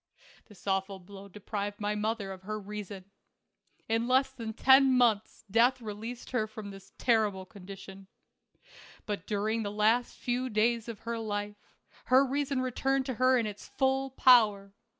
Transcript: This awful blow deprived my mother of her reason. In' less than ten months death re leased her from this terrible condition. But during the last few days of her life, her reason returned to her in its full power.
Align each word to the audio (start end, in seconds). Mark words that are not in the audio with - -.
This 0.47 0.65
awful 0.65 0.97
blow 0.97 1.27
deprived 1.27 1.79
my 1.79 1.93
mother 1.93 2.31
of 2.31 2.41
her 2.41 2.59
reason. 2.59 3.05
In' 3.87 4.07
less 4.07 4.31
than 4.31 4.51
ten 4.51 4.97
months 4.97 5.45
death 5.51 5.79
re 5.79 5.93
leased 5.93 6.31
her 6.31 6.47
from 6.47 6.71
this 6.71 6.91
terrible 6.97 7.45
condition. 7.45 8.07
But 9.05 9.27
during 9.27 9.61
the 9.61 9.69
last 9.71 10.17
few 10.17 10.49
days 10.49 10.87
of 10.89 11.01
her 11.01 11.19
life, 11.19 11.75
her 12.05 12.25
reason 12.25 12.61
returned 12.61 13.05
to 13.05 13.13
her 13.21 13.37
in 13.37 13.45
its 13.45 13.67
full 13.67 14.09
power. 14.09 14.73